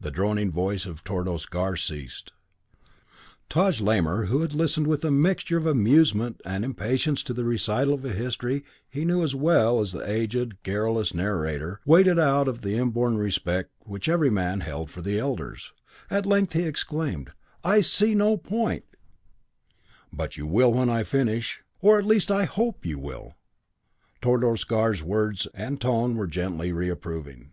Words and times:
The 0.00 0.10
droning 0.10 0.50
voice 0.50 0.86
of 0.86 1.04
Tordos 1.04 1.44
Gar 1.44 1.76
ceased. 1.76 2.32
Taj 3.50 3.78
Lamor, 3.82 4.24
who 4.28 4.40
had 4.40 4.54
listened 4.54 4.86
with 4.86 5.04
a 5.04 5.10
mixture 5.10 5.58
of 5.58 5.66
amusement 5.66 6.40
and 6.46 6.64
impatience 6.64 7.22
to 7.24 7.34
the 7.34 7.44
recital 7.44 7.92
of 7.92 8.06
a 8.06 8.14
history 8.14 8.64
he 8.88 9.04
knew 9.04 9.22
as 9.22 9.34
well 9.34 9.80
as 9.80 9.92
the 9.92 9.98
aged, 10.10 10.62
garrulous 10.62 11.12
narrator, 11.12 11.82
waited 11.84 12.18
out 12.18 12.48
of 12.48 12.62
the 12.62 12.78
inborn 12.78 13.18
respect 13.18 13.70
which 13.80 14.08
every 14.08 14.30
man 14.30 14.60
held 14.60 14.88
for 14.90 15.02
the 15.02 15.18
Elders. 15.18 15.74
At 16.08 16.24
length 16.24 16.54
he 16.54 16.62
exclaimed: 16.62 17.32
"I 17.62 17.82
see 17.82 18.14
no 18.14 18.38
point" 18.38 18.86
"But 20.10 20.38
you 20.38 20.46
will 20.46 20.72
when 20.72 20.88
I 20.88 21.04
finish 21.04 21.62
or, 21.82 21.98
at 21.98 22.06
least, 22.06 22.30
I 22.30 22.44
hope 22.46 22.86
you 22.86 22.98
will." 22.98 23.34
Tordos 24.22 24.64
Gar's 24.64 25.02
words 25.02 25.46
and 25.52 25.78
tone 25.82 26.14
were 26.14 26.26
gently 26.26 26.72
reproving. 26.72 27.50